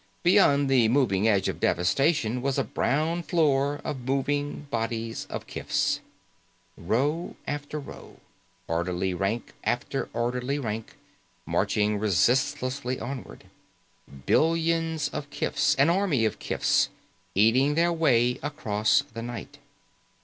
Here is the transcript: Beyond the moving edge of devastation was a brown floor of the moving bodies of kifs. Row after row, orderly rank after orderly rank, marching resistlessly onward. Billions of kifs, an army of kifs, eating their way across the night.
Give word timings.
Beyond 0.23 0.67
the 0.67 0.87
moving 0.87 1.27
edge 1.27 1.47
of 1.47 1.59
devastation 1.59 2.41
was 2.41 2.57
a 2.57 2.63
brown 2.63 3.21
floor 3.21 3.79
of 3.83 3.99
the 4.03 4.11
moving 4.11 4.61
bodies 4.71 5.27
of 5.29 5.45
kifs. 5.45 5.99
Row 6.75 7.35
after 7.45 7.79
row, 7.79 8.19
orderly 8.67 9.13
rank 9.13 9.53
after 9.63 10.09
orderly 10.11 10.57
rank, 10.57 10.95
marching 11.45 11.99
resistlessly 11.99 12.99
onward. 12.99 13.43
Billions 14.25 15.07
of 15.09 15.29
kifs, 15.29 15.75
an 15.75 15.91
army 15.91 16.25
of 16.25 16.39
kifs, 16.39 16.89
eating 17.35 17.75
their 17.75 17.93
way 17.93 18.39
across 18.41 19.03
the 19.13 19.21
night. 19.21 19.59